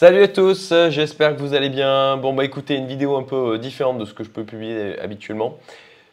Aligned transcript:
Salut 0.00 0.22
à 0.22 0.28
tous, 0.28 0.72
j'espère 0.88 1.36
que 1.36 1.42
vous 1.42 1.52
allez 1.52 1.68
bien. 1.68 2.16
Bon 2.16 2.32
bah 2.32 2.42
écoutez, 2.42 2.74
une 2.74 2.86
vidéo 2.86 3.18
un 3.18 3.22
peu 3.22 3.58
différente 3.58 3.98
de 3.98 4.06
ce 4.06 4.14
que 4.14 4.24
je 4.24 4.30
peux 4.30 4.44
publier 4.44 4.98
habituellement, 4.98 5.58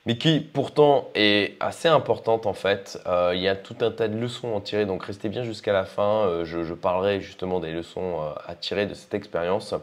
mais 0.05 0.17
qui 0.17 0.41
pourtant 0.41 1.07
est 1.15 1.55
assez 1.61 1.87
importante 1.87 2.47
en 2.47 2.53
fait. 2.53 2.99
Euh, 3.07 3.31
il 3.33 3.39
y 3.39 3.47
a 3.47 3.55
tout 3.55 3.77
un 3.79 3.91
tas 3.91 4.09
de 4.09 4.19
leçons 4.19 4.57
à 4.57 4.59
tirer, 4.59 4.85
donc 4.85 5.05
restez 5.05 5.29
bien 5.29 5.43
jusqu'à 5.43 5.71
la 5.71 5.85
fin. 5.85 6.25
Euh, 6.25 6.43
je, 6.43 6.73
parlerai 6.73 7.21
justement 7.21 7.61
des 7.61 7.71
leçons 7.71 8.19
euh, 8.19 8.33
à 8.45 8.55
tirer 8.55 8.87
de 8.87 8.93
cette 8.93 9.13
expérience. 9.13 9.73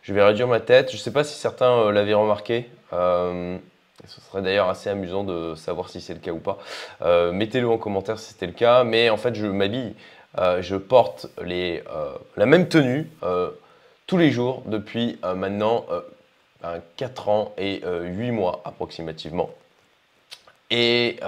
Je 0.00 0.14
vais 0.14 0.24
réduire 0.24 0.48
ma 0.48 0.60
tête. 0.60 0.90
Je 0.90 0.96
ne 0.96 1.00
sais 1.00 1.12
pas 1.12 1.22
si 1.22 1.38
certains 1.38 1.92
l'avaient 1.92 2.14
remarqué. 2.14 2.70
ce 2.90 3.58
serait 4.30 4.40
d'ailleurs 4.40 4.70
assez 4.70 4.88
amusant 4.88 5.24
de 5.24 5.56
savoir 5.56 5.90
si 5.90 6.00
c'est 6.00 6.14
le 6.14 6.20
cas 6.20 6.32
ou 6.32 6.40
pas. 6.40 6.56
Mettez-le 7.32 7.68
en 7.68 7.76
commentaire 7.76 8.18
si 8.18 8.32
c'était 8.32 8.46
le 8.46 8.54
cas. 8.54 8.82
Mais 8.82 9.10
en 9.10 9.18
fait, 9.18 9.34
je 9.34 9.44
m'habille 9.44 9.92
euh, 10.38 10.62
je 10.62 10.76
porte 10.76 11.26
euh, 11.40 11.80
la 12.36 12.46
même 12.46 12.68
tenue 12.68 13.10
euh, 13.22 13.50
tous 14.06 14.16
les 14.16 14.30
jours 14.30 14.62
depuis 14.66 15.18
maintenant 15.36 15.86
4 16.96 17.24
ben, 17.24 17.32
ans 17.32 17.52
et 17.56 17.82
8 17.84 18.30
mois 18.30 18.60
approximativement. 18.64 19.50
Et, 20.70 21.18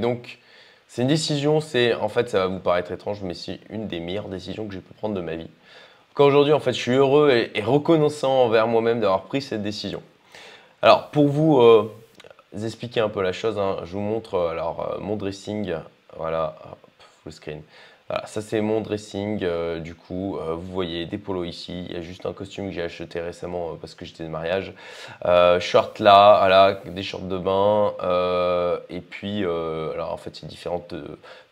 donc, 0.00 0.38
c'est 0.88 1.02
une 1.02 1.08
décision, 1.08 1.60
c'est 1.60 1.94
en 1.94 2.08
fait, 2.08 2.28
ça 2.28 2.40
va 2.40 2.46
vous 2.46 2.58
paraître 2.58 2.92
étrange, 2.92 3.22
mais 3.22 3.34
c'est 3.34 3.60
une 3.70 3.86
des 3.86 4.00
meilleures 4.00 4.28
décisions 4.28 4.66
que 4.66 4.74
j'ai 4.74 4.80
pu 4.80 4.92
prendre 4.92 5.14
de 5.14 5.20
ma 5.20 5.36
vie. 5.36 5.48
Quand 6.14 6.26
aujourd'hui, 6.26 6.52
en 6.52 6.60
fait, 6.60 6.72
je 6.72 6.80
suis 6.80 6.92
heureux 6.92 7.30
et, 7.30 7.62
reconnaissant 7.62 8.44
envers 8.44 8.66
moi-même 8.66 9.00
d'avoir 9.00 9.22
pris 9.22 9.40
cette 9.40 9.62
décision. 9.62 10.02
Alors, 10.82 11.08
pour 11.10 11.28
vous 11.28 11.90
expliquer 12.62 13.00
un 13.00 13.08
peu 13.08 13.22
la 13.22 13.32
chose, 13.32 13.58
hein, 13.58 13.78
je 13.84 13.92
vous 13.92 14.00
montre 14.00 14.38
alors 14.38 14.98
mon 15.00 15.16
dressing, 15.16 15.74
voilà, 16.16 16.56
full 17.22 17.32
screen. 17.32 17.62
Voilà, 18.10 18.26
ça 18.26 18.42
c'est 18.42 18.60
mon 18.60 18.80
dressing 18.80 19.38
euh, 19.44 19.78
du 19.78 19.94
coup. 19.94 20.36
Euh, 20.36 20.56
vous 20.56 20.72
voyez 20.72 21.06
des 21.06 21.16
polos 21.16 21.46
ici. 21.46 21.86
Il 21.88 21.94
y 21.94 21.96
a 21.96 22.02
juste 22.02 22.26
un 22.26 22.32
costume 22.32 22.66
que 22.66 22.72
j'ai 22.72 22.82
acheté 22.82 23.20
récemment 23.20 23.70
euh, 23.70 23.74
parce 23.80 23.94
que 23.94 24.04
j'étais 24.04 24.24
de 24.24 24.28
mariage. 24.28 24.72
short 25.60 26.00
là, 26.00 26.38
voilà, 26.40 26.80
des 26.86 27.04
shorts 27.04 27.20
de 27.20 27.38
bain. 27.38 27.94
et 28.90 29.00
puis, 29.00 29.44
alors 29.44 30.12
en 30.12 30.16
fait, 30.16 30.40
a 30.42 30.46
différentes 30.46 30.92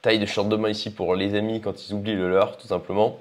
tailles 0.02 0.18
de 0.18 0.26
shorts 0.26 0.46
de 0.46 0.56
bain 0.56 0.68
ici 0.68 0.90
pour 0.90 1.14
les 1.14 1.36
amis 1.36 1.60
quand 1.60 1.88
ils 1.88 1.94
oublient 1.94 2.16
le 2.16 2.28
leur, 2.28 2.56
tout 2.56 2.66
simplement. 2.66 3.20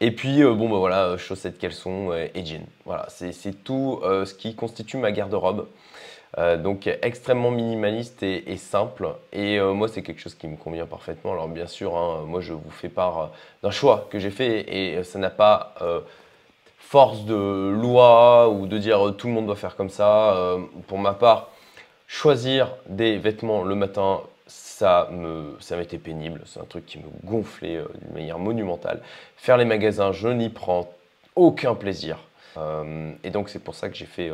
Et 0.00 0.10
puis, 0.10 0.42
bon, 0.42 0.68
bah 0.68 0.78
voilà, 0.78 1.16
chaussettes, 1.18 1.58
caleçons 1.58 2.12
et 2.12 2.44
jeans. 2.44 2.66
Voilà, 2.84 3.06
c'est 3.10 3.62
tout 3.62 4.00
ce 4.02 4.34
qui 4.34 4.56
constitue 4.56 4.96
ma 4.96 5.12
garde-robe. 5.12 5.68
Euh, 6.38 6.58
donc 6.58 6.86
extrêmement 7.00 7.50
minimaliste 7.50 8.22
et, 8.22 8.56
simple. 8.58 9.08
Et 9.32 9.58
euh, 9.58 9.72
moi, 9.72 9.88
c'est 9.88 10.02
quelque 10.02 10.20
chose 10.20 10.34
qui 10.34 10.46
me 10.48 10.56
convient 10.56 10.86
parfaitement. 10.86 11.32
Alors 11.32 11.48
bien 11.48 11.66
sûr, 11.66 11.96
hein, 11.96 12.24
moi, 12.26 12.40
je 12.42 12.52
vous 12.52 12.70
fais 12.70 12.90
part 12.90 13.18
euh, 13.18 13.26
d'un 13.62 13.70
choix 13.70 14.06
que 14.10 14.18
j'ai 14.18 14.30
fait 14.30 14.60
et 14.68 15.02
ça 15.02 15.18
n'a 15.18 15.30
pas 15.30 15.74
force 16.78 17.24
de 17.24 17.70
loi 17.70 18.48
ou 18.48 18.66
de 18.66 18.78
dire 18.78 19.14
tout 19.16 19.26
le 19.26 19.32
monde 19.32 19.46
doit 19.46 19.56
faire 19.56 19.76
comme 19.76 19.90
ça. 19.90 20.56
pour 20.86 20.98
ma 20.98 21.14
part, 21.14 21.48
choisir 22.06 22.70
des 22.86 23.16
vêtements 23.18 23.64
le 23.64 23.74
matin, 23.74 24.20
ça 24.46 25.08
me, 25.10 25.56
ça 25.58 25.76
m'était 25.76 25.98
pénible. 25.98 26.42
C'est 26.44 26.60
un 26.60 26.64
truc 26.64 26.86
qui 26.86 26.98
me 26.98 27.04
gonflait 27.24 27.80
d'une 28.02 28.14
manière 28.14 28.38
monumentale. 28.38 29.00
Faire 29.36 29.56
les 29.56 29.64
magasins, 29.64 30.12
je 30.12 30.28
n'y 30.28 30.48
prends 30.48 30.92
aucun 31.34 31.74
plaisir. 31.74 32.18
et 33.24 33.30
donc 33.30 33.48
c'est 33.48 33.58
pour 33.58 33.74
ça 33.74 33.88
que 33.88 33.96
j'ai 33.96 34.06
fait 34.06 34.30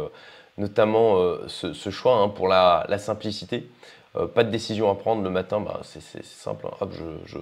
notamment 0.59 1.17
euh, 1.17 1.45
ce, 1.49 1.91
choix 1.91 2.17
hein, 2.17 2.29
pour 2.29 2.49
la, 2.49 2.87
simplicité. 2.99 3.69
Euh, 4.17 4.27
pas 4.27 4.45
de 4.45 4.51
décision 4.51 4.91
à 4.91 4.95
prendre 4.95 5.23
le 5.23 5.31
matin, 5.31 5.61
bah, 5.61 5.81
c'est 5.85 6.25
simple. 6.25 6.67
Hein. 6.67 6.89
je, 7.27 7.39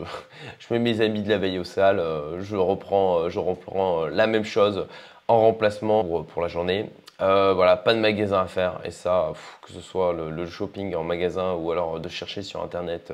mets 0.70 0.78
mes 0.78 1.00
amis 1.00 1.22
de 1.22 1.28
la 1.28 1.38
veille 1.38 1.58
au 1.58 1.64
salle, 1.64 1.98
euh, 1.98 2.41
je, 2.41 2.56
reprends, 2.56 4.06
la 4.06 4.27
même 4.27 4.44
chose 4.44 4.86
en 5.28 5.41
remplacement 5.41 6.05
pour, 6.22 6.42
la 6.42 6.48
journée. 6.48 6.91
voilà, 7.19 7.77
pas 7.77 7.94
de 7.94 8.00
magasin 8.00 8.42
à 8.42 8.47
faire. 8.47 8.81
Et 8.84 8.91
ça, 8.91 9.33
que 9.62 9.72
ce 9.72 9.81
soit 9.81 10.12
le, 10.12 10.47
shopping 10.47 10.94
en 10.94 11.03
magasin 11.03 11.55
ou 11.55 11.71
alors 11.72 12.00
de 12.00 12.09
chercher 12.09 12.42
sur 12.42 12.62
internet 12.62 13.12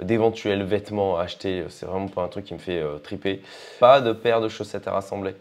d'éventuels 0.00 0.64
vêtements 0.64 1.18
à 1.18 1.24
acheter, 1.24 1.64
c'est 1.68 1.86
vraiment 1.86 2.08
pas 2.08 2.22
un 2.22 2.28
truc 2.28 2.46
qui 2.46 2.54
me 2.54 2.58
fait 2.58 2.82
triper. 3.04 3.42
Pas 3.78 4.00
de 4.00 4.12
paire 4.12 4.40
de 4.40 4.48
chaussettes 4.48 4.88
à 4.88 4.92
rassembler. 4.92 5.34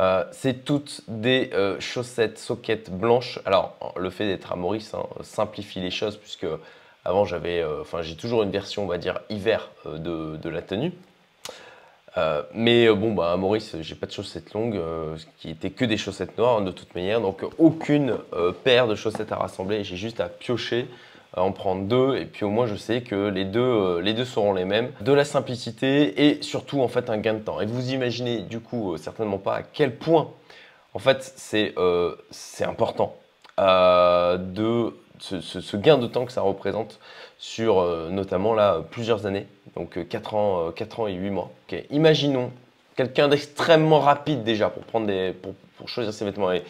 Euh, 0.00 0.24
c'est 0.32 0.64
toutes 0.64 1.02
des 1.06 1.50
euh, 1.52 1.78
chaussettes 1.78 2.38
soquettes 2.38 2.90
blanches. 2.90 3.40
Alors, 3.44 3.76
le 3.96 4.10
fait 4.10 4.26
d'être 4.26 4.52
à 4.52 4.56
Maurice 4.56 4.94
hein, 4.94 5.04
simplifie 5.22 5.80
les 5.80 5.90
choses 5.90 6.16
puisque 6.16 6.46
avant 7.04 7.24
j'avais, 7.24 7.60
euh, 7.60 7.82
enfin 7.82 8.00
j'ai 8.00 8.16
toujours 8.16 8.42
une 8.42 8.50
version, 8.50 8.84
on 8.84 8.86
va 8.86 8.98
dire 8.98 9.20
hiver 9.28 9.70
de, 9.84 10.48
la 10.48 10.62
tenue. 10.62 10.92
mais 12.54 12.88
bon, 12.88 13.12
bah, 13.12 13.32
à 13.32 13.36
Maurice, 13.36 13.76
j'ai 13.80 13.94
pas 13.94 14.06
de 14.06 14.12
chaussettes 14.12 14.54
longues, 14.54 14.80
qui 15.38 15.50
étaient 15.50 15.70
que 15.70 15.84
des 15.84 15.98
chaussettes 15.98 16.38
noires 16.38 16.58
hein, 16.58 16.62
de 16.62 16.70
toute 16.70 16.94
manière, 16.94 17.20
donc 17.20 17.44
aucune 17.58 18.16
paire 18.64 18.86
de 18.86 18.94
chaussettes 18.94 19.32
à 19.32 19.36
rassembler. 19.36 19.84
J'ai 19.84 19.96
juste 19.96 20.20
à 20.20 20.28
piocher 20.28 20.88
en 21.36 21.52
prendre 21.52 21.84
deux 21.84 22.16
et 22.16 22.26
puis 22.26 22.44
au 22.44 22.50
moins 22.50 22.66
je 22.66 22.76
sais 22.76 23.00
que 23.00 23.28
les 23.28 23.44
deux, 23.44 23.60
euh, 23.60 24.00
les 24.00 24.12
deux 24.12 24.24
seront 24.24 24.52
les 24.52 24.64
mêmes. 24.64 24.90
De 25.00 25.12
la 25.12 25.24
simplicité 25.24 26.26
et 26.26 26.42
surtout 26.42 26.80
en 26.80 26.88
fait 26.88 27.08
un 27.08 27.18
gain 27.18 27.34
de 27.34 27.40
temps. 27.40 27.60
Et 27.60 27.66
vous 27.66 27.92
imaginez 27.92 28.40
du 28.40 28.60
coup 28.60 28.92
euh, 28.92 28.96
certainement 28.98 29.38
pas 29.38 29.56
à 29.56 29.62
quel 29.62 29.96
point 29.96 30.30
en 30.94 30.98
fait 30.98 31.32
c'est 31.36 31.74
euh, 31.78 32.14
important 32.60 33.16
de 33.58 34.94
ce, 35.18 35.76
gain 35.76 35.98
de 35.98 36.06
temps 36.06 36.24
que 36.24 36.32
ça 36.32 36.40
représente 36.40 36.98
sur 37.38 37.84
notamment 38.10 38.54
là 38.54 38.80
plusieurs 38.90 39.26
années, 39.26 39.46
donc 39.76 40.08
4 40.08 40.34
ans, 40.34 40.72
4 40.74 41.00
ans 41.00 41.06
et 41.06 41.12
8 41.12 41.30
mois. 41.30 41.50
Imaginons 41.90 42.50
quelqu'un 42.96 43.28
d'extrêmement 43.28 44.00
rapide 44.00 44.42
déjà 44.42 44.68
pour, 44.68 44.82
prendre 44.82 45.06
des, 45.06 45.32
pour, 45.32 45.54
choisir 45.88 46.12
ses 46.12 46.24
vêtements. 46.24 46.50
Et, 46.50 46.64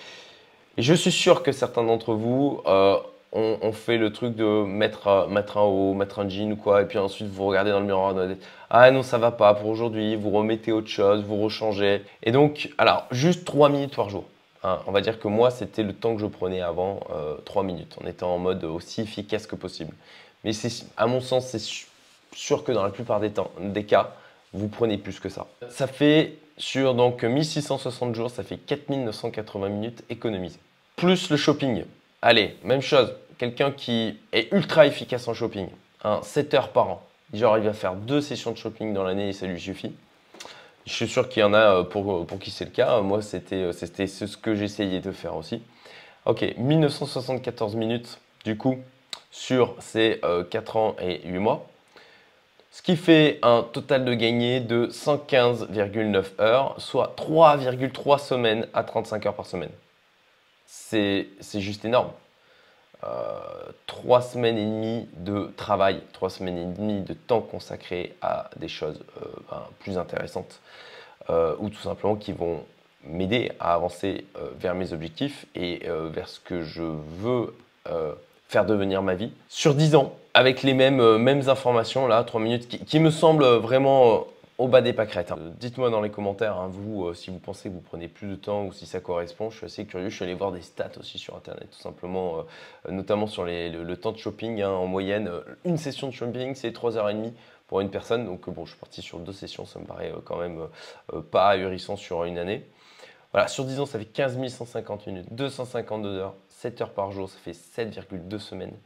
je 0.77 0.93
suis 0.93 1.13
sûr 1.13 1.43
que 1.43 1.53
certains 1.53 1.85
d'entre 1.85 2.15
vous 2.15 2.61
on, 3.33 3.73
fait 3.73 3.97
le 3.97 4.13
truc 4.13 4.37
de 4.37 4.65
mettre, 4.65 5.27
mettre 5.29 5.57
un 5.57 5.63
haut, 5.63 5.95
mettre 5.95 6.19
un 6.19 6.29
jean 6.29 6.53
ou 6.53 6.57
quoi, 6.57 6.83
et 6.83 6.85
puis 6.85 6.99
ensuite 6.99 7.29
vous 7.29 7.47
regardez 7.47 7.71
dans 7.71 7.81
le 7.81 7.87
miroir, 7.87 8.15
ah 8.71 8.91
non 8.91 9.03
ça 9.03 9.19
va 9.19 9.31
pas 9.31 9.55
pour 9.55 9.71
aujourd'hui, 9.71 10.17
vous 10.17 10.31
remettez 10.31 10.71
autre 10.73 10.89
chose, 10.89 11.23
vous 11.25 11.41
rechangez. 11.41 12.03
Et 12.23 12.31
donc, 12.31 12.71
alors 12.77 13.07
juste 13.11 13.45
3 13.45 13.71
minutes 13.71 13.97
par 13.97 14.11
jour. 14.11 14.25
Hein. 14.65 14.79
on 14.87 14.93
va 14.93 15.01
dire 15.01 15.19
que 15.19 15.27
moi 15.27 15.51
c'était 15.51 15.83
le 15.83 15.93
temps 15.93 16.15
que 16.15 16.21
je 16.21 16.27
prenais 16.27 16.61
avant, 16.61 17.01
3 17.47 17.63
euh, 17.63 17.67
minutes, 17.67 17.97
en 18.03 18.07
étant 18.07 18.35
en 18.35 18.39
mode 18.39 18.65
aussi 18.65 19.01
efficace 19.01 19.47
que 19.47 19.57
possible. 19.57 19.95
Mais 20.45 20.53
à 20.97 21.07
mon 21.07 21.21
sens, 21.21 21.47
c'est 21.47 21.63
sûr 22.35 22.65
que 22.65 22.73
dans 22.73 22.83
la 22.83 22.91
plupart 22.91 23.21
des, 23.21 23.31
temps, 23.31 23.51
des 23.61 23.85
cas, 23.85 24.13
vous 24.53 24.69
prenez 24.69 24.99
plus 24.99 25.21
que 25.21 25.29
ça. 25.29 25.47
Ça 25.71 25.87
fait 25.87 26.35
sur 26.59 26.95
donc 26.95 27.23
1660 27.23 28.15
jours, 28.15 28.31
ça 28.31 28.43
fait 28.43 28.57
4980 28.59 29.69
minutes 29.69 30.05
économisées. 30.11 30.61
Plus 30.97 31.31
le 31.31 31.37
shopping. 31.37 31.85
Allez, 32.25 32.57
même 32.63 32.83
chose, 32.83 33.13
quelqu'un 33.37 33.73
qui 33.73 34.17
est 34.33 34.53
ultra 34.53 34.87
efficace 34.87 35.27
en 35.27 35.35
shopping, 35.35 35.69
7 36.23 36.55
heures 36.55 36.69
par 36.69 36.89
an, 36.89 37.03
genre 37.35 37.59
il 37.59 37.65
va 37.65 37.73
faire 37.73 37.95
deux 37.95 38.21
sessions 38.21 38.53
de 38.53 38.57
shopping 38.57 38.95
dans 38.95 39.03
l'année 39.03 39.31
et 39.31 39.33
ça 39.33 39.49
lui 39.49 39.61
suffit. 39.61 39.93
Je 40.87 40.93
suis 40.93 41.09
sûr 41.09 41.29
qu'il 41.29 41.41
y 41.41 41.45
en 41.45 41.53
a 41.53 41.79
euh, 41.79 41.83
pour, 41.83 42.25
pour 42.27 42.39
qui 42.39 42.53
c'est 42.53 42.65
le 42.65 42.71
cas. 42.71 43.01
Moi, 43.01 43.23
c'était 43.23 43.57
euh, 43.57 43.73
ce 43.73 44.37
que 44.37 44.55
j'essayais 44.55 45.01
de 45.01 45.13
faire 45.13 45.37
aussi. 45.37 45.63
Ok, 46.25 46.45
1974 46.57 47.75
minutes 47.75 48.21
du 48.45 48.57
coup 48.57 48.79
sur 49.33 49.75
ces 49.81 50.21
4 50.51 50.77
euh, 50.77 50.79
ans 50.79 50.97
et 51.01 51.23
8 51.25 51.39
mois. 51.39 51.67
Ce 52.71 52.83
qui 52.83 52.97
fait 52.97 53.41
un 53.43 53.63
total 53.63 54.05
de 54.05 54.15
gagné 54.15 54.61
de 54.61 54.87
115,9 54.87 56.41
heures, 56.41 56.75
soit 56.79 57.17
3,3 57.17 58.19
semaines 58.19 58.69
à 58.75 58.85
35 58.85 59.27
heures 59.27 59.35
par 59.35 59.47
semaine. 59.47 59.71
C'est 60.75 61.61
juste 61.61 61.85
énorme. 61.85 62.11
Euh, 63.05 63.41
trois 63.87 64.23
semaines 64.23 64.57
et 64.57 64.65
demie 64.65 65.07
de 65.19 65.51
travail, 65.57 66.01
trois 66.15 66.31
semaines 66.31 66.57
et 66.57 66.65
demie 66.65 67.03
de 67.03 67.13
temps 67.13 67.43
consacré 67.43 68.15
à 68.23 68.49
des 68.57 68.69
choses 68.69 69.01
euh, 69.21 69.27
ben, 69.51 69.63
plus 69.81 69.99
intéressantes 69.99 70.61
euh, 71.29 71.55
ou 71.59 71.69
tout 71.69 71.81
simplement 71.81 72.17
qui 72.17 72.33
vont 72.33 72.65
m'aider 73.05 73.53
à 73.61 73.75
avancer 73.75 74.25
vers 74.61 74.75
mes 74.75 74.93
objectifs 74.93 75.45
et 75.57 75.83
vers 76.13 76.29
ce 76.29 76.39
que 76.39 76.63
je 76.63 76.83
veux 76.83 77.53
faire 78.47 78.65
devenir 78.65 79.03
ma 79.03 79.15
vie 79.15 79.33
sur 79.49 79.75
10 79.75 79.97
ans 79.97 80.15
avec 80.35 80.63
les 80.63 80.73
mêmes, 80.73 81.17
mêmes 81.17 81.49
informations 81.49 82.07
là, 82.07 82.23
3 82.23 82.41
minutes 82.41 82.85
qui 82.87 83.01
me 83.01 83.11
semblent 83.11 83.57
vraiment 83.57 84.29
au 84.63 84.69
bas 84.69 84.81
des 84.81 84.93
pâquerettes. 84.93 85.33
Hein. 85.33 85.39
Dites-moi 85.59 85.91
dans 85.91 86.01
les 86.01 86.11
commentaires, 86.11 86.57
hein, 86.57 86.69
vous, 86.71 87.07
euh, 87.07 87.15
si 87.15 87.31
vous 87.31 87.41
pensez 87.41 87.69
que 87.69 87.75
vous 87.75 87.81
prenez 87.81 88.07
plus 88.07 88.29
de 88.29 88.37
temps 88.37 88.67
ou 88.67 88.73
si 88.73 88.87
ça 88.87 89.01
correspond. 89.01 89.51
Je 89.51 89.57
suis 89.57 89.67
assez 89.67 89.87
curieux. 89.87 90.09
Je 90.09 90.15
suis 90.15 90.25
allé 90.25 90.35
voir 90.35 90.53
des 90.53 90.63
stats 90.63 90.93
aussi 91.01 91.19
sur 91.19 91.35
Internet, 91.35 91.69
tout 91.73 91.81
simplement, 91.81 92.45
euh, 92.87 92.93
notamment 92.93 93.27
sur 93.27 93.45
le, 93.45 93.95
temps 93.97 94.13
de 94.13 94.19
shopping. 94.19 94.63
Hein, 94.63 94.71
en 94.71 94.87
moyenne, 94.87 95.27
euh, 95.27 95.41
une 95.65 95.79
session 95.79 96.07
de 96.07 96.13
shopping, 96.13 96.55
c'est 96.55 96.71
3h30 96.71 97.33
pour 97.67 97.81
une 97.81 97.91
personne. 97.91 98.25
Donc, 98.25 98.49
bon, 98.51 98.65
je 98.65 98.71
suis 98.71 98.79
parti 98.79 99.03
sur 99.03 99.19
deux 99.19 99.33
sessions. 99.33 99.67
Ça 99.67 99.81
me 99.81 99.85
paraît 99.85 100.13
quand 100.25 100.39
même 100.39 100.69
pas 101.33 101.49
ahurissant 101.49 101.97
sur 101.97 102.23
une 102.23 102.39
année. 102.39 102.65
Voilà, 103.33 103.49
sur 103.49 103.65
10 103.65 103.81
ans, 103.81 103.87
ça 103.87 103.99
fait 103.99 104.05
15 104.05 104.47
150 104.47 105.07
minutes, 105.09 105.27
252 105.33 106.09
heures, 106.09 106.35
7 106.51 106.83
heures 106.83 106.93
par 106.93 107.11
jour, 107.11 107.31
ça 107.31 107.39
fait 107.39 107.53
7,2 107.53 108.39
semaines, 108.39 108.77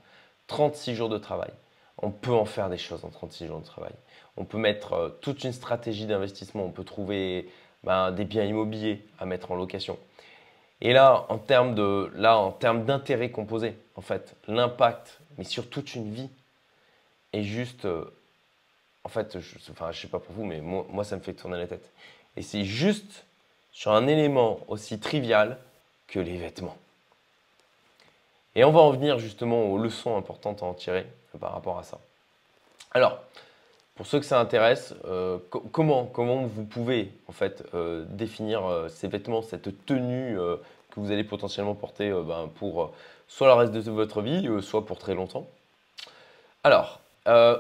36 0.46 0.94
jours 0.94 1.08
de 1.08 1.18
travail. 1.18 1.50
On 1.98 2.10
peut 2.10 2.34
en 2.34 2.44
faire 2.44 2.68
des 2.68 2.78
choses 2.78 3.04
en 3.04 3.08
36 3.08 3.46
jours 3.46 3.60
de 3.60 3.64
travail. 3.64 3.92
On 4.36 4.44
peut 4.44 4.58
mettre 4.58 4.92
euh, 4.92 5.08
toute 5.20 5.44
une 5.44 5.52
stratégie 5.52 6.06
d'investissement. 6.06 6.64
On 6.64 6.70
peut 6.70 6.84
trouver 6.84 7.50
ben, 7.84 8.12
des 8.12 8.24
biens 8.24 8.44
immobiliers 8.44 9.04
à 9.18 9.24
mettre 9.24 9.50
en 9.50 9.56
location. 9.56 9.98
Et 10.82 10.92
là, 10.92 11.24
en 11.30 11.38
termes 11.38 11.74
de, 11.74 12.12
là, 12.14 12.36
en 12.36 12.52
termes 12.52 12.84
d'intérêt 12.84 13.30
composé, 13.30 13.74
en 13.94 14.02
fait, 14.02 14.36
l'impact, 14.46 15.20
mais 15.38 15.44
sur 15.44 15.70
toute 15.70 15.94
une 15.94 16.12
vie, 16.12 16.28
est 17.32 17.42
juste, 17.42 17.86
euh, 17.86 18.04
en 19.04 19.08
fait, 19.08 19.40
je, 19.40 19.56
enfin, 19.70 19.90
je 19.92 20.00
sais 20.02 20.08
pas 20.08 20.18
pour 20.18 20.34
vous, 20.34 20.44
mais 20.44 20.60
moi, 20.60 20.86
moi, 20.90 21.04
ça 21.04 21.16
me 21.16 21.22
fait 21.22 21.32
tourner 21.32 21.58
la 21.58 21.66
tête. 21.66 21.90
Et 22.36 22.42
c'est 22.42 22.64
juste 22.64 23.24
sur 23.72 23.92
un 23.92 24.06
élément 24.06 24.60
aussi 24.68 24.98
trivial 24.98 25.58
que 26.08 26.18
les 26.18 26.36
vêtements. 26.36 26.76
Et 28.54 28.64
on 28.64 28.72
va 28.72 28.80
en 28.80 28.90
venir 28.90 29.18
justement 29.18 29.64
aux 29.64 29.78
leçons 29.78 30.16
importantes 30.16 30.62
à 30.62 30.66
en 30.66 30.74
tirer 30.74 31.06
par 31.38 31.52
rapport 31.52 31.78
à 31.78 31.82
ça. 31.82 31.98
Alors, 32.92 33.20
pour 33.96 34.06
ceux 34.06 34.20
que 34.20 34.26
ça 34.26 34.38
intéresse, 34.38 34.94
euh, 35.06 35.38
comment, 35.72 36.04
comment 36.04 36.44
vous 36.44 36.64
pouvez 36.64 37.12
en 37.28 37.32
fait 37.32 37.64
euh, 37.74 38.04
définir 38.10 38.66
euh, 38.66 38.88
ces 38.88 39.08
vêtements, 39.08 39.40
cette 39.40 39.86
tenue 39.86 40.36
que 40.36 41.00
vous 41.00 41.10
allez 41.10 41.24
potentiellement 41.24 41.74
porter 41.74 42.10
ben, 42.10 42.50
pour 42.56 42.92
soit 43.26 43.46
le 43.48 43.54
reste 43.54 43.72
de 43.72 43.90
votre 43.90 44.20
vie, 44.20 44.48
soit 44.62 44.84
pour 44.84 44.98
très 44.98 45.14
longtemps? 45.14 45.48
Alors, 46.62 47.00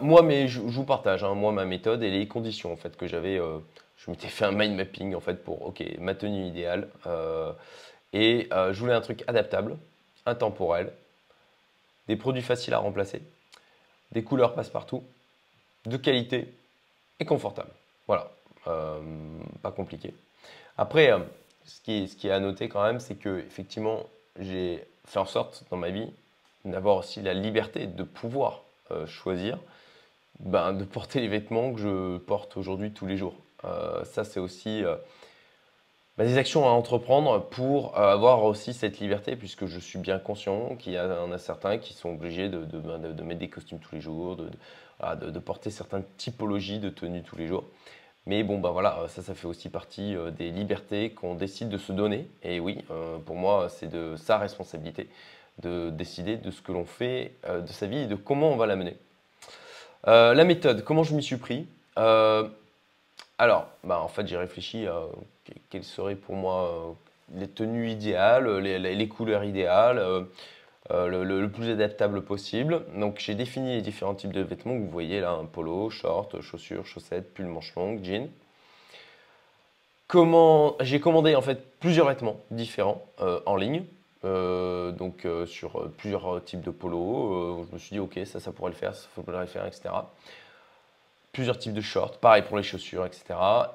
moi, 0.02 0.22
mais 0.22 0.46
je, 0.46 0.60
vous 0.60 0.84
partage, 0.84 1.24
hein, 1.24 1.34
moi, 1.34 1.52
ma 1.52 1.64
méthode 1.64 2.02
et 2.02 2.10
les 2.10 2.28
conditions 2.28 2.72
en 2.72 2.76
fait 2.76 2.96
que 2.96 3.06
j'avais. 3.06 3.36
je 3.36 4.10
m'étais 4.10 4.28
fait 4.28 4.44
un 4.44 4.52
mind 4.52 4.76
mapping 4.76 5.14
en 5.14 5.20
fait 5.20 5.42
pour, 5.42 5.66
ok, 5.66 5.82
ma 5.98 6.14
tenue 6.14 6.46
idéale. 6.46 6.88
et 8.12 8.48
je 8.50 8.78
voulais 8.78 8.94
un 8.94 9.00
truc 9.00 9.24
adaptable, 9.26 9.76
intemporel, 10.26 10.92
des 12.08 12.16
produits 12.16 12.42
faciles 12.42 12.74
à 12.74 12.78
remplacer, 12.78 13.22
des 14.12 14.22
couleurs 14.22 14.54
passe-partout 14.54 15.04
de 15.86 15.96
qualité 15.96 16.52
et 17.20 17.24
confortable. 17.24 17.70
Voilà, 18.06 18.30
euh, 18.66 19.00
pas 19.62 19.70
compliqué. 19.70 20.14
Après, 20.78 21.12
euh, 21.12 21.18
ce 21.64 21.80
qui, 21.80 22.26
est 22.26 22.30
à 22.30 22.40
noter 22.40 22.68
quand 22.68 22.82
même, 22.82 23.00
c'est 23.00 23.14
que 23.14 23.38
effectivement, 23.38 24.04
j'ai 24.38 24.84
fait 25.06 25.18
en 25.18 25.26
sorte 25.26 25.64
dans 25.70 25.76
ma 25.76 25.90
vie 25.90 26.10
d'avoir 26.64 26.96
aussi 26.96 27.22
la 27.22 27.34
liberté 27.34 27.86
de 27.86 28.02
pouvoir 28.02 28.62
euh, 28.90 29.06
choisir 29.06 29.58
ben, 30.40 30.72
de 30.72 30.84
porter 30.84 31.20
les 31.20 31.28
vêtements 31.28 31.72
que 31.72 31.80
je 31.80 32.18
porte 32.18 32.56
aujourd'hui 32.56 32.92
tous 32.92 33.06
les 33.06 33.16
jours. 33.16 33.34
ça, 34.04 34.22
c'est 34.22 34.38
aussi 34.38 34.84
ben, 36.18 36.26
des 36.26 36.38
actions 36.38 36.66
à 36.66 36.70
entreprendre 36.70 37.44
pour 37.50 37.98
avoir 37.98 38.44
aussi 38.44 38.72
cette 38.72 39.00
liberté, 39.00 39.36
puisque 39.36 39.66
je 39.66 39.78
suis 39.78 39.98
bien 39.98 40.18
conscient 40.18 40.76
qu'il 40.76 40.94
y 40.94 41.00
en 41.00 41.30
a 41.30 41.38
certains 41.38 41.78
qui 41.78 41.92
sont 41.92 42.10
obligés 42.10 42.48
de, 42.48 42.64
de, 42.64 43.12
de 43.12 43.22
mettre 43.22 43.40
des 43.40 43.48
costumes 43.48 43.78
tous 43.78 43.94
les 43.94 44.00
jours, 44.00 44.36
de, 44.36 44.50
de, 45.30 45.38
porter 45.38 45.70
certaines 45.70 46.04
typologies 46.16 46.78
de 46.78 46.88
tenues 46.88 47.22
tous 47.22 47.36
les 47.36 47.46
jours. 47.46 47.64
Mais 48.26 48.42
bon, 48.42 48.58
ben 48.58 48.70
voilà, 48.70 49.06
ça, 49.08 49.22
ça 49.22 49.34
fait 49.34 49.46
aussi 49.46 49.68
partie 49.68 50.16
euh, 50.16 50.30
des 50.30 50.50
libertés 50.50 51.10
qu'on 51.10 51.34
décide 51.34 51.68
de 51.68 51.78
se 51.78 51.92
donner. 51.92 52.26
Et 52.42 52.58
oui, 52.58 52.84
euh, 52.90 53.18
pour 53.18 53.36
moi, 53.36 53.68
c'est 53.68 53.88
de 53.88 54.16
sa 54.16 54.38
responsabilité 54.38 55.08
de 55.62 55.90
décider 55.90 56.36
de 56.36 56.50
ce 56.50 56.60
que 56.60 56.72
l'on 56.72 56.84
fait 56.84 57.32
euh, 57.48 57.60
de 57.60 57.68
sa 57.68 57.86
vie 57.86 57.98
et 57.98 58.06
de 58.06 58.16
comment 58.16 58.50
on 58.50 58.56
va 58.56 58.66
la 58.66 58.76
mener. 58.76 58.96
la 60.04 60.44
méthode, 60.44 60.82
comment 60.82 61.02
je 61.02 61.14
m'y 61.14 61.22
suis 61.22 61.36
pris? 61.36 61.66
Alors, 63.38 63.66
bah, 63.84 64.00
en 64.00 64.08
fait, 64.08 64.26
j'ai 64.26 64.36
réfléchi 64.36 64.86
à 64.86 65.02
quelles 65.70 65.84
seraient 65.84 66.14
pour 66.14 66.34
moi 66.34 66.94
les 67.34 67.48
tenues 67.48 67.90
idéales, 67.90 68.58
les, 68.58 69.08
couleurs 69.08 69.44
idéales 69.44 70.26
euh, 70.92 71.08
le, 71.08 71.48
plus 71.48 71.70
adaptable 71.70 72.22
possible. 72.22 72.82
Donc 72.94 73.18
j'ai 73.18 73.34
défini 73.34 73.74
les 73.74 73.82
différents 73.82 74.14
types 74.14 74.32
de 74.32 74.42
vêtements 74.42 74.74
que 74.74 74.80
vous 74.80 74.90
voyez 74.90 75.20
là, 75.20 75.38
polo, 75.52 75.90
short, 75.90 76.40
chaussures, 76.40 76.86
chaussettes, 76.86 77.34
pull 77.34 77.46
manche 77.46 77.74
longue, 77.74 78.04
jean. 78.04 78.28
Comment 80.06 80.76
j'ai 80.80 81.00
commandé 81.00 81.34
en 81.34 81.42
fait 81.42 81.78
plusieurs 81.80 82.06
vêtements 82.06 82.38
différents 82.52 83.02
euh, 83.20 83.40
en 83.44 83.56
ligne, 83.56 83.84
euh, 84.24 84.92
donc 84.92 85.26
sur 85.46 85.90
plusieurs 85.98 86.44
types 86.44 86.60
de 86.60 86.70
polos. 86.70 87.66
je 87.68 87.74
me 87.74 87.78
suis 87.78 87.94
dit 87.94 87.98
ok 87.98 88.20
ça 88.24 88.38
ça 88.38 88.52
pourrait 88.52 88.70
le 88.70 88.76
faire, 88.76 88.94
ça 88.94 89.08
pourrait 89.14 89.40
le 89.40 89.46
faire, 89.46 89.66
etc. 89.66 89.90
Plusieurs 91.36 91.58
types 91.58 91.74
de 91.74 91.82
shorts, 91.82 92.18
pareil 92.18 92.42
pour 92.42 92.56
les 92.56 92.62
chaussures, 92.62 93.04
etc. 93.04 93.24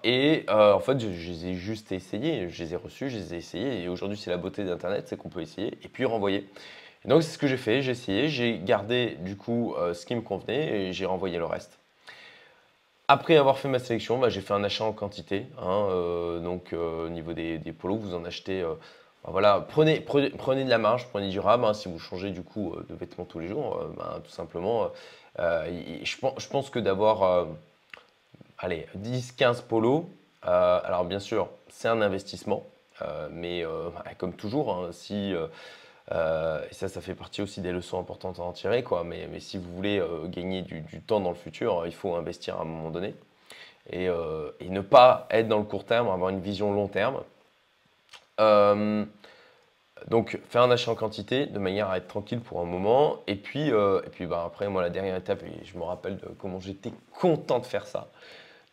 Et 0.04 0.46
en 0.50 0.80
fait 0.80 1.00
je, 1.00 1.08
les 1.08 1.46
ai 1.46 1.54
juste 1.54 1.92
essayés, 1.92 2.50
je 2.50 2.64
les 2.64 2.74
ai 2.74 2.76
reçus, 2.76 3.10
je 3.12 3.18
les 3.18 3.36
ai 3.36 3.38
essayés. 3.38 3.84
Et 3.84 3.88
aujourd'hui 3.88 4.18
c'est 4.18 4.32
la 4.32 4.38
beauté 4.38 4.64
d'Internet, 4.64 5.06
c'est 5.08 5.16
qu'on 5.16 5.30
peut 5.30 5.42
essayer 5.42 5.78
et 5.84 5.88
puis 5.88 6.06
renvoyer 6.06 6.50
donc 7.06 7.24
c'est 7.24 7.32
ce 7.32 7.38
que 7.38 7.48
j'ai 7.48 7.58
fait, 7.58 7.82
j'ai 7.82 7.92
essayé, 7.92 8.30
j'ai 8.30 8.60
gardé 8.60 9.18
du 9.22 9.36
coup 9.36 9.74
euh, 9.76 9.94
ce 9.94 10.06
qui 10.06 10.14
me 10.16 10.22
convenait 10.22 10.90
et 10.90 10.94
j'ai 10.94 11.06
renvoyé 11.06 11.38
le 11.38 11.46
reste. 11.46 11.80
Après 13.08 13.36
avoir 13.38 13.58
fait 13.58 13.68
ma 13.68 13.80
sélection, 13.80 14.20
bah, 14.20 14.30
j'ai 14.30 14.42
fait 14.42 14.54
un 14.54 14.64
achat 14.64 14.86
en 14.86 14.94
quantité. 14.94 15.48
Hein, 15.60 15.88
euh, 15.90 16.40
donc 16.40 16.74
euh, 16.74 17.08
au 17.08 17.10
niveau 17.10 17.34
des, 17.34 17.60
polos, 17.78 18.00
vous 18.00 18.14
en 18.14 18.24
achetez. 18.24 18.62
Bah, 18.62 19.32
voilà, 19.32 19.66
prenez, 19.68 20.00
prenez, 20.00 20.64
de 20.64 20.70
la 20.70 20.78
marge, 20.78 21.08
prenez 21.10 21.30
du 21.30 21.40
rab. 21.40 21.64
Hein, 21.66 21.74
si 21.74 21.90
vous 21.90 22.00
changez 22.00 22.30
du 22.30 22.44
coup 22.44 22.76
de 22.88 22.96
vêtements 22.96 23.26
tous 23.26 23.40
les 23.40 23.48
jours, 23.48 23.80
bah, 23.98 24.22
tout 24.24 24.32
simplement, 24.32 24.92
je, 25.38 26.18
pense, 26.18 26.34
je 26.42 26.48
pense 26.48 26.70
que 26.70 26.80
d'avoir 26.80 27.48
allez, 28.58 28.88
10-15 28.98 29.64
polos, 29.64 30.06
alors 30.42 31.06
bien 31.06 31.20
sûr, 31.20 31.50
c'est 31.70 31.88
un 31.88 32.02
investissement. 32.02 32.66
mais 33.32 33.64
comme 34.18 34.34
toujours, 34.34 34.74
hein, 34.74 34.90
si 34.92 35.34
euh, 36.12 36.66
et 36.70 36.74
ça, 36.74 36.90
ça 36.90 37.02
fait 37.02 37.16
partie 37.16 37.42
aussi 37.42 37.62
des 37.62 37.72
leçons 37.72 38.00
importantes 38.00 38.40
à 38.40 38.44
en 38.44 38.52
tirer. 38.52 38.84
Quoi. 38.84 39.04
Mais, 39.04 39.28
si 39.40 39.58
vous 39.58 39.72
voulez 39.74 40.00
euh, 40.00 40.28
gagner 40.28 40.62
du, 40.62 40.84
temps 41.06 41.20
dans 41.20 41.30
le 41.30 41.36
futur, 41.36 41.84
il 41.86 41.94
faut 41.94 42.16
investir 42.16 42.58
à 42.58 42.62
un 42.62 42.66
moment 42.66 42.90
donné. 42.90 43.16
Euh, 43.94 44.52
et, 44.60 44.70
ne 44.70 44.82
pas 44.82 45.28
être 45.32 45.48
dans 45.48 45.58
le 45.58 45.64
court 45.64 45.86
terme, 45.86 46.10
avoir 46.10 46.30
une 46.30 46.42
vision 46.42 46.74
long 46.74 46.88
terme. 46.88 47.22
Donc, 50.08 50.40
faire 50.50 50.64
un 50.64 50.72
achat 50.72 50.92
en 50.92 50.96
quantité 50.96 51.46
de 51.46 51.60
manière 51.60 51.90
à 51.90 51.98
être 51.98 52.08
tranquille 52.08 52.40
pour 52.40 52.60
un 52.60 52.66
moment. 52.66 53.18
Et 53.28 53.36
puis, 53.36 53.70
et 53.70 54.10
puis 54.12 54.26
bah, 54.26 54.44
après, 54.46 54.68
moi, 54.68 54.82
la 54.82 54.90
dernière 54.90 55.16
étape, 55.16 55.44
et 55.44 55.66
je 55.66 55.78
me 55.78 55.84
rappelle 55.84 56.18
de 56.18 56.28
comment 56.40 56.60
j'étais 56.60 56.92
content 57.20 57.60
de 57.60 57.66
faire 57.66 57.86
ça, 57.86 58.10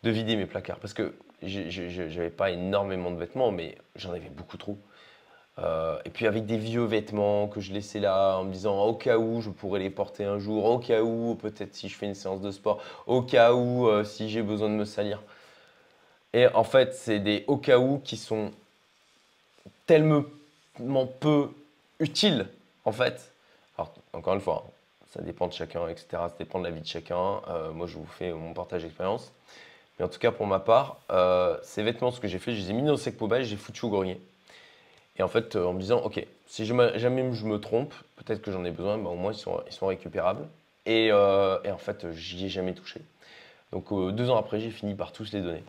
de 0.03 0.09
vider 0.09 0.35
mes 0.35 0.45
placards. 0.45 0.79
Parce 0.79 0.93
que 0.93 1.13
j'avais 1.43 2.29
pas 2.29 2.51
énormément 2.51 3.11
de 3.11 3.17
vêtements, 3.17 3.51
mais 3.51 3.77
j'en 3.95 4.11
avais 4.11 4.29
beaucoup 4.29 4.57
trop. 4.57 4.77
Euh, 5.61 5.99
et 6.05 6.09
puis 6.09 6.25
avec 6.25 6.45
des 6.45 6.57
vieux 6.57 6.85
vêtements 6.85 7.47
que 7.47 7.59
je 7.59 7.73
laissais 7.73 7.99
là 7.99 8.37
en 8.37 8.45
me 8.45 8.53
disant 8.53 8.81
au 8.85 8.93
cas 8.93 9.17
où 9.17 9.41
je 9.41 9.49
pourrais 9.49 9.79
les 9.79 9.89
porter 9.89 10.23
un 10.23 10.39
jour, 10.39 10.65
au 10.65 10.79
cas 10.79 11.01
où 11.01 11.35
peut-être 11.35 11.75
si 11.75 11.89
je 11.89 11.95
fais 11.95 12.05
une 12.05 12.15
séance 12.15 12.39
de 12.39 12.51
sport, 12.51 12.81
au 13.07 13.21
cas 13.21 13.53
où 13.53 13.87
euh, 13.87 14.03
si 14.05 14.29
j'ai 14.29 14.41
besoin 14.41 14.69
de 14.69 14.75
me 14.75 14.85
salir. 14.85 15.21
Et 16.33 16.47
en 16.47 16.63
fait, 16.63 16.93
c'est 16.93 17.19
des 17.19 17.43
au 17.47 17.57
cas 17.57 17.77
où 17.79 17.99
qui 17.99 18.15
sont 18.15 18.51
tellement 19.85 20.23
peu 21.19 21.49
utiles 21.99 22.47
en 22.85 22.91
fait. 22.91 23.31
Alors 23.77 23.93
encore 24.13 24.33
une 24.33 24.41
fois, 24.41 24.65
ça 25.11 25.21
dépend 25.21 25.47
de 25.47 25.53
chacun, 25.53 25.87
etc. 25.87 26.07
Ça 26.11 26.35
dépend 26.37 26.59
de 26.59 26.65
la 26.65 26.71
vie 26.71 26.81
de 26.81 26.87
chacun. 26.87 27.41
Euh, 27.47 27.71
moi, 27.71 27.87
je 27.87 27.97
vous 27.97 28.05
fais 28.05 28.31
mon 28.31 28.53
partage 28.53 28.83
d'expérience. 28.83 29.31
Mais 29.97 30.05
en 30.05 30.09
tout 30.09 30.19
cas, 30.19 30.31
pour 30.31 30.47
ma 30.47 30.59
part, 30.59 30.97
ces 31.63 31.83
vêtements, 31.83 32.11
ce 32.11 32.19
que 32.19 32.27
j'ai 32.27 32.39
fait, 32.39 32.53
je 32.53 32.61
les 32.61 32.69
ai 32.71 32.73
mis 32.73 32.83
dans 32.83 32.91
le 32.91 32.97
sec 32.97 33.17
poubelle, 33.17 33.43
j'ai 33.43 33.57
foutu 33.57 33.85
au 33.85 33.89
grenier. 33.89 34.19
Et 35.19 35.23
en 35.23 35.27
fait, 35.27 35.55
euh, 35.55 35.65
en 35.65 35.73
me 35.73 35.81
disant, 35.81 35.99
ok, 35.99 36.25
si 36.47 36.65
jamais 36.65 37.33
je 37.33 37.45
me 37.45 37.59
trompe, 37.59 37.93
peut-être 38.15 38.41
que 38.41 38.51
j'en 38.51 38.63
ai 38.63 38.71
besoin, 38.71 38.97
bah, 38.97 39.09
au 39.09 39.15
moins 39.15 39.33
ils 39.33 39.37
sont, 39.37 39.61
ils 39.67 39.73
sont 39.73 39.87
récupérables. 39.87 40.47
Et, 40.85 41.09
euh, 41.11 41.57
en 41.69 41.77
fait, 41.77 42.11
j'y 42.13 42.45
ai 42.45 42.49
jamais 42.49 42.73
touché. 42.73 43.01
Donc 43.71 43.91
euh, 43.91 44.11
deux 44.11 44.29
ans 44.29 44.37
après, 44.37 44.59
j'ai 44.59 44.71
fini 44.71 44.95
par 44.95 45.11
tous 45.11 45.31
les 45.33 45.41
donner. 45.41 45.63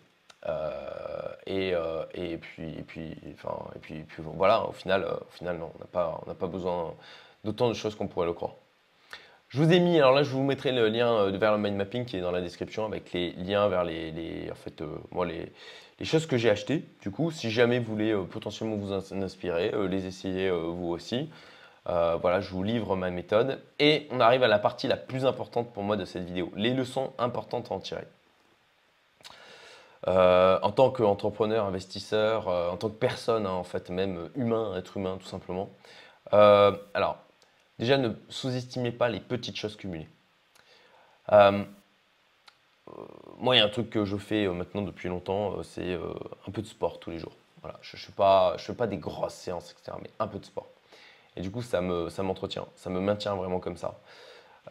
Et, 1.47 1.75
et, 2.14 2.37
puis, 2.38 2.73
puis, 2.87 3.16
enfin, 3.35 3.56
puis, 3.80 4.04
puis, 4.09 4.23
voilà, 4.25 4.64
au 4.64 4.73
final, 4.73 5.04
au 5.04 5.30
final 5.32 5.59
non, 5.59 5.70
on 5.75 6.28
n'a 6.28 6.35
pas, 6.35 6.47
besoin 6.47 6.94
d'autant 7.44 7.68
de 7.68 7.75
choses 7.75 7.94
qu'on 7.94 8.09
pourrait 8.09 8.26
le 8.26 8.32
croire. 8.32 8.54
Je 9.49 9.59
vous 9.61 9.73
ai 9.73 9.80
mis, 9.80 9.97
alors 9.99 10.12
là 10.12 10.23
je 10.23 10.30
vous 10.30 10.44
mettrai 10.44 10.70
le 10.70 10.88
lien 10.88 11.28
vers 11.30 11.52
le 11.52 11.59
mind 11.59 11.76
mapping 11.76 12.04
qui 12.04 12.16
est 12.16 12.20
dans 12.20 12.30
la 12.30 12.40
description 12.40 12.85
avec 12.85 13.12
les 13.12 13.32
liens 13.32 13.68
vers 13.68 13.82
les, 13.82 14.49
en 14.50 14.54
fait, 14.54 14.80
moi 15.11 15.26
les, 15.26 16.04
choses 16.04 16.26
que 16.26 16.37
j'ai 16.37 16.50
achetées, 16.50 16.85
du 17.02 17.11
coup, 17.11 17.30
si 17.30 17.50
jamais 17.50 17.80
vous 17.80 17.92
voulez 17.92 18.12
euh, 18.12 18.23
potentiellement 18.23 18.76
vous 18.76 18.92
inspirer, 18.92 19.73
euh, 19.75 19.88
les 19.88 20.06
essayer 20.06 20.49
euh, 20.49 20.56
vous 20.56 20.88
aussi. 20.88 21.28
voilà, 21.85 22.40
je 22.40 22.50
vous 22.50 22.62
livre 22.62 22.94
ma 22.94 23.11
méthode. 23.11 23.61
Et 23.80 24.06
on 24.11 24.20
arrive 24.20 24.42
à 24.44 24.49
la 24.49 24.61
partie 24.61 24.87
la 24.87 24.97
plus 24.97 25.26
importante 25.26 25.73
pour 25.73 25.82
moi 25.82 25.97
de 25.97 26.04
cette 26.04 26.25
vidéo, 26.25 26.52
les 26.54 26.73
leçons 26.73 27.12
importantes 27.18 27.70
à 27.70 27.75
en 27.75 27.80
tirer. 27.80 28.06
En 30.07 30.73
tant 30.73 30.90
qu'entrepreneur, 30.90 31.66
investisseur, 31.66 32.49
en 32.49 32.76
tant 32.76 32.88
que 32.88 32.95
personne, 32.95 33.47
hein, 33.47 33.50
en 33.50 33.64
fait, 33.64 33.90
même 33.90 34.30
humain, 34.35 34.75
être 34.76 34.97
humain 34.97 35.19
tout 35.21 35.26
simplement. 35.26 35.71
alors, 36.33 37.19
déjà, 37.78 37.99
ne 37.99 38.11
sous-estimez 38.28 38.92
pas 38.92 39.09
les 39.09 39.21
petites 39.21 39.57
choses 39.57 39.76
cumulées. 39.76 40.09
Euh, 41.33 41.64
moi, 43.38 43.57
il 43.57 43.59
y 43.59 43.62
a 43.62 43.64
un 43.64 43.69
truc 43.69 43.90
que 43.90 44.04
je 44.04 44.16
fais 44.16 44.47
euh, 44.47 44.52
maintenant 44.52 44.83
depuis 44.83 45.09
longtemps, 45.09 45.59
euh, 45.59 45.62
c'est 45.62 45.95
un 45.95 46.50
peu 46.50 46.62
de 46.62 46.66
sport 46.66 46.99
tous 46.99 47.11
les 47.11 47.19
jours. 47.19 47.33
Voilà, 47.62 47.78
je 47.83 47.97
ne 47.97 48.00
fais, 48.00 48.12
pas, 48.75 48.87
des 48.87 48.97
grosses 48.97 49.35
séances, 49.35 49.73
etc., 49.73 49.97
mais 50.02 50.11
un 50.19 50.26
peu 50.26 50.38
de 50.38 50.45
sport. 50.45 50.69
Et 51.37 51.42
du 51.42 51.50
coup, 51.50 51.62
ça 51.62 51.80
m'entretient, 51.80 52.66
ça, 52.75 52.85
ça 52.85 52.90
me 52.90 53.00
maintient 53.00 53.35
vraiment 53.37 53.61
comme 53.61 53.76
ça. 53.76 54.00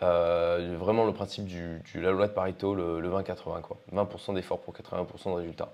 Vraiment 0.02 1.06
le 1.06 1.14
principe 1.14 1.46
du, 1.46 1.82
la 1.96 2.12
loi 2.12 2.28
de 2.28 2.34
Pareto, 2.34 2.76
le, 2.76 3.10
20-80, 3.10 3.62
quoi. 3.62 3.78
20% 3.94 4.36
d'effort 4.36 4.62
pour 4.62 4.74
80% 4.74 5.32
de 5.32 5.36
résultats. 5.36 5.74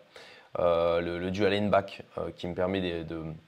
le, 0.58 1.30
dual 1.30 1.54
and 1.54 1.68
back 1.68 2.04
qui 2.36 2.48
me 2.48 2.56
permet 2.56 3.06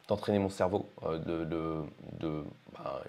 d'entraîner 0.08 0.40
mon 0.40 0.50
cerveau, 0.50 0.90
de, 1.04 2.44
bah, 2.74 3.02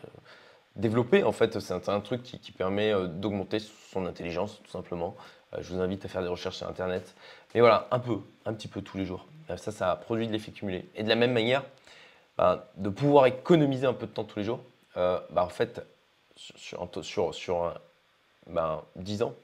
développer 0.77 1.25
en 1.25 1.33
fait. 1.33 1.59
C'est 1.61 1.88
un, 1.88 2.00
truc 2.00 2.23
qui, 2.23 2.53
permet 2.53 2.93
d'augmenter 3.09 3.59
son 3.93 4.07
intelligence 4.07 4.61
tout 4.62 4.71
simplement. 4.71 5.17
je 5.59 5.75
vous 5.75 5.81
invite 5.81 6.05
à 6.05 6.09
faire 6.09 6.23
des 6.23 6.29
recherches 6.29 6.57
sur 6.57 6.69
Internet. 6.69 7.15
Mais 7.55 7.61
voilà, 7.61 7.88
un 7.91 7.99
peu, 7.99 8.19
un 8.45 8.53
petit 8.55 8.69
peu 8.69 8.83
tous 8.83 8.97
les 8.97 9.05
jours. 9.05 9.27
Ça, 9.57 9.73
ça 9.73 9.97
produit 9.97 10.27
de 10.27 10.33
l'effet 10.33 10.53
cumulé. 10.53 10.87
Et 10.95 11.03
de 11.03 11.09
la 11.09 11.15
même 11.15 11.33
manière, 11.33 11.65
bah, 12.37 12.69
de 12.77 12.88
pouvoir 12.88 13.27
économiser 13.27 13.87
un 13.87 13.95
peu 13.95 14.07
de 14.07 14.12
temps 14.12 14.25
tous 14.25 14.38
les 14.38 14.45
jours, 14.45 14.61
bah, 14.95 15.27
en 15.37 15.49
fait, 15.49 15.83
sur, 16.38 17.35
sur, 17.35 17.80
10 18.97 19.18
ben, 19.18 19.23
ans, 19.23 19.35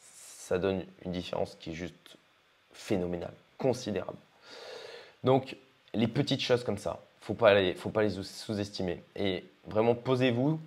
ça 0.00 0.58
donne 0.58 0.84
une 1.04 1.12
différence 1.12 1.56
qui 1.60 1.70
est 1.70 1.74
juste 1.74 2.16
phénoménale, 2.72 3.32
considérable. 3.58 4.18
Donc, 5.22 5.56
les 5.94 6.08
petites 6.08 6.40
choses 6.40 6.64
comme 6.64 6.78
ça, 6.78 7.00
il 7.28 7.32
ne 7.32 7.74
faut 7.74 7.90
pas 7.90 8.02
les 8.02 8.22
sous-estimer. 8.22 9.02
Et 9.16 9.44
vraiment, 9.66 9.94
posez-vous 9.94 10.60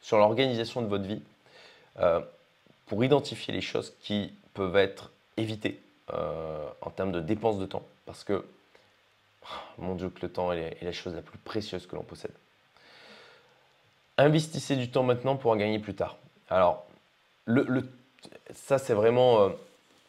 sur 0.00 0.18
l'organisation 0.18 0.82
de 0.82 0.86
votre 0.86 1.04
vie 1.04 1.22
euh, 1.98 2.20
pour 2.86 3.04
identifier 3.04 3.52
les 3.54 3.60
choses 3.60 3.92
qui 4.00 4.32
peuvent 4.54 4.76
être 4.76 5.10
évitées 5.36 5.80
euh, 6.12 6.68
en 6.80 6.90
termes 6.90 7.12
de 7.12 7.20
dépenses 7.20 7.58
de 7.58 7.66
temps. 7.66 7.86
Parce 8.06 8.24
que, 8.24 8.44
mon 9.78 9.94
Dieu, 9.94 10.10
que 10.10 10.22
le 10.22 10.32
temps 10.32 10.52
est 10.52 10.82
la 10.82 10.92
chose 10.92 11.14
la 11.14 11.22
plus 11.22 11.38
précieuse 11.38 11.86
que 11.86 11.94
l'on 11.94 12.02
possède. 12.02 12.32
Investissez 14.18 14.74
du 14.74 14.90
temps 14.90 15.04
maintenant 15.04 15.36
pour 15.36 15.52
en 15.52 15.56
gagner 15.56 15.78
plus 15.78 15.94
tard. 15.94 16.16
Alors, 16.50 16.84
le, 17.44 17.88
ça, 18.52 18.78
c'est 18.78 18.92
vraiment. 18.92 19.42
Euh, 19.42 19.48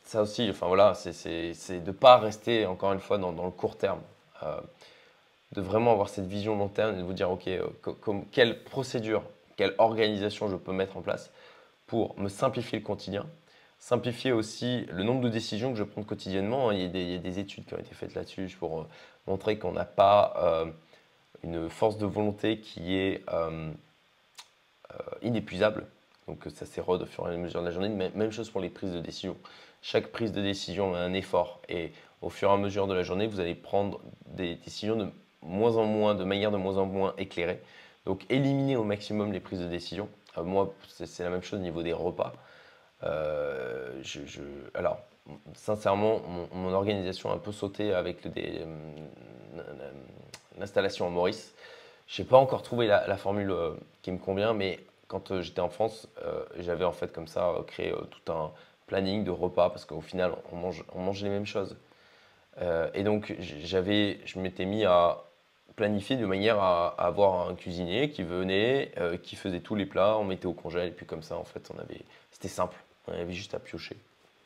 ça 0.04 0.24
aussi, 0.24 0.50
enfin 0.50 0.66
voilà, 0.66 0.96
c'est 0.96 1.12
de 1.14 1.86
ne 1.86 1.92
pas 1.92 2.18
rester, 2.18 2.66
encore 2.66 2.92
une 2.94 3.00
fois, 3.00 3.20
dans, 3.20 3.32
le 3.32 3.52
court 3.52 3.78
terme. 3.78 4.02
Euh, 4.42 4.60
de 5.52 5.62
vraiment 5.62 5.92
avoir 5.92 6.10
cette 6.10 6.26
vision 6.26 6.56
long 6.58 6.68
terme 6.68 6.96
et 6.96 6.98
de 6.98 7.04
vous 7.04 7.14
dire, 7.14 7.30
OK, 7.30 7.48
euh, 7.48 7.68
quelle 8.32 8.64
procédure, 8.64 9.24
quelle 9.58 9.76
organisation 9.78 10.48
je 10.48 10.56
peux 10.56 10.72
mettre 10.72 10.98
en 10.98 11.02
place 11.02 11.32
pour 11.86 12.20
me 12.20 12.30
simplifier 12.30 12.80
le 12.80 12.86
quotidien, 12.86 13.26
simplifier 13.80 14.32
aussi 14.32 14.88
le 14.92 15.04
nombre 15.04 15.22
de 15.22 15.30
décisions 15.30 15.72
que 15.72 15.78
je 15.78 15.84
prends 15.84 16.04
quotidiennement. 16.04 16.72
Il 16.72 16.82
y 16.82 16.86
a 16.86 17.18
des, 17.20 17.40
études 17.40 17.66
qui 17.66 17.74
ont 17.76 17.80
été 17.80 17.94
faites 17.94 18.16
là-dessus 18.16 18.56
pour 18.60 18.88
montrer 19.28 19.58
qu'on 19.58 19.72
n'a 19.72 19.86
pas 19.86 20.66
une 21.44 21.68
force 21.70 21.98
de 21.98 22.06
volonté 22.06 22.60
qui 22.60 22.96
est 22.96 23.24
inépuisable. 25.22 25.86
Donc 26.28 26.46
ça 26.54 26.66
s'érode 26.66 27.02
au 27.02 27.06
fur 27.06 27.30
et 27.30 27.34
à 27.34 27.38
mesure 27.38 27.62
de 27.62 27.66
la 27.66 27.72
journée. 27.72 27.90
Même 27.90 28.32
chose 28.32 28.50
pour 28.50 28.62
les 28.62 28.70
prises 28.70 28.94
de 28.94 29.00
décision. 29.00 29.36
Chaque 29.82 30.08
prise 30.08 30.32
de 30.32 30.42
décision 30.42 30.94
a 30.94 31.00
un 31.00 31.14
effort 31.14 31.62
et 31.70 31.92
au 32.22 32.30
fur 32.30 32.50
et 32.50 32.54
à 32.54 32.58
mesure 32.58 32.88
de 32.88 32.94
la 32.94 33.04
journée, 33.04 33.28
vous 33.28 33.40
allez 33.40 33.56
prendre 33.56 34.02
des 34.26 34.56
décisions 34.56 34.96
de 34.96 35.08
moins 35.42 35.78
en 35.78 35.86
moins, 35.86 36.16
de 36.16 36.24
manière 36.24 36.52
de 36.52 36.58
moins 36.58 36.78
en 36.78 36.86
moins 36.86 37.14
éclairée. 37.18 37.62
Donc 38.06 38.26
éliminer 38.30 38.76
au 38.76 38.84
maximum 38.84 39.32
les 39.32 39.40
prises 39.40 39.60
de 39.60 39.68
décision. 39.68 40.10
Euh, 40.38 40.44
moi, 40.44 40.74
c'est 40.88 41.24
la 41.24 41.30
même 41.30 41.44
chose 41.44 41.60
au 41.60 41.64
niveau 41.64 41.84
des 41.84 41.94
repas. 41.94 42.34
Euh, 43.04 44.00
je, 44.02 44.42
alors, 44.74 45.00
sincèrement, 45.54 46.22
mon, 46.54 46.74
organisation 46.74 47.32
a 47.32 47.36
un 47.36 47.38
peu 47.38 47.52
sauté 47.52 47.94
avec 47.94 48.26
euh, 48.26 48.66
l'installation 50.58 51.08
en 51.08 51.12
Maurice. 51.12 51.54
Je 52.10 52.22
n'ai 52.22 52.28
pas 52.28 52.38
encore 52.38 52.64
trouvé 52.64 52.88
la 52.88 53.18
formule 53.18 53.54
qui 54.02 54.12
me 54.12 54.18
convient, 54.18 54.54
mais 54.54 54.80
quand 55.10 55.32
euh, 55.32 55.42
j'étais 55.42 55.60
en 55.60 55.70
France, 55.70 56.08
euh, 56.24 56.46
j'avais 56.60 56.86
en 56.86 56.94
fait 56.94 57.12
comme 57.12 57.28
ça 57.28 57.50
euh, 57.50 57.64
créé 57.64 57.94
tout 58.12 58.32
un 58.32 58.52
planning 58.88 59.26
de 59.26 59.32
repas 59.32 59.70
parce 59.70 59.84
qu'au 59.84 60.02
final, 60.02 60.32
on 60.54 60.56
mange, 60.56 60.86
on 60.94 61.02
mange 61.02 61.22
les 61.22 61.30
mêmes 61.30 61.46
choses. 61.46 61.76
et 62.94 63.04
donc, 63.04 63.36
j'avais, 63.40 64.20
je 64.26 64.40
m'étais 64.40 64.66
mis 64.66 64.84
à 64.84 65.24
planifier 65.76 66.18
de 66.18 66.26
manière 66.26 66.60
à, 66.60 66.88
avoir 66.98 67.48
un 67.48 67.56
cuisinier 67.56 68.10
qui 68.10 68.24
venait, 68.24 68.92
qui 69.24 69.36
faisait 69.36 69.60
tous 69.60 69.76
les 69.76 69.86
plats, 69.86 70.18
on 70.18 70.26
mettait 70.26 70.48
au 70.48 70.54
congèle 70.54 70.90
et 70.90 70.92
puis 70.92 71.06
comme 71.06 71.24
ça, 71.24 71.38
en 71.38 71.44
fait, 71.44 71.70
on 71.74 71.80
avait, 71.80 72.02
c'était 72.32 72.48
simple. 72.48 72.76
On 73.08 73.14
avait 73.14 73.34
juste 73.34 73.54
à 73.54 73.60
piocher, 73.60 73.96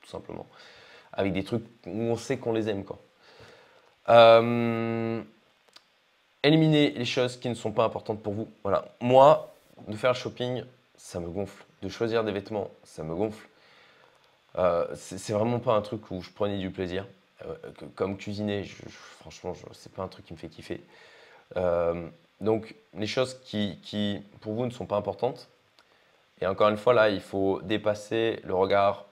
tout 0.01 0.09
simplement, 0.09 0.45
avec 1.13 1.33
des 1.33 1.43
trucs 1.43 1.63
où 1.87 2.01
on 2.01 2.17
sait 2.17 2.37
qu'on 2.37 2.51
les 2.53 2.69
aime, 2.69 2.83
quoi. 2.83 2.99
Éliminer 6.43 6.91
les 6.91 7.05
choses 7.05 7.37
qui 7.37 7.49
ne 7.49 7.53
sont 7.53 7.71
pas 7.71 7.85
importantes 7.85 8.21
pour 8.21 8.33
vous. 8.33 8.47
Voilà. 8.63 8.85
Moi, 9.01 9.53
de 9.87 9.95
faire 9.95 10.11
le 10.11 10.17
shopping, 10.17 10.63
ça 10.97 11.19
me 11.19 11.29
gonfle. 11.29 11.63
De 11.81 11.89
choisir 11.89 12.23
des 12.23 12.31
vêtements, 12.31 12.69
ça 12.83 13.03
me 13.03 13.15
gonfle. 13.15 13.47
Euh, 14.57 14.85
c'est 14.95 15.33
vraiment 15.33 15.59
pas 15.59 15.73
un 15.73 15.81
truc 15.81 16.11
où 16.11 16.21
je 16.21 16.29
prenais 16.29 16.57
du 16.57 16.69
plaisir. 16.69 17.07
Euh, 17.45 17.55
comme 17.95 18.17
cuisiner, 18.17 18.63
franchement, 19.19 19.53
c'est 19.71 19.91
pas 19.91 20.03
un 20.03 20.07
truc 20.07 20.25
qui 20.25 20.33
me 20.33 20.37
fait 20.37 20.49
kiffer. 20.49 20.81
Euh, 21.57 22.07
donc, 22.39 22.75
les 22.93 23.07
choses 23.07 23.39
qui, 23.43 23.79
qui, 23.83 24.21
pour 24.41 24.53
vous, 24.53 24.65
ne 24.65 24.71
sont 24.71 24.85
pas 24.85 24.97
importantes. 24.97 25.49
Et 26.41 26.47
encore 26.47 26.69
une 26.69 26.77
fois, 26.77 26.93
là, 26.93 27.09
il 27.09 27.21
faut 27.21 27.61
dépasser 27.61 28.41
le 28.43 28.53
regard 28.53 29.05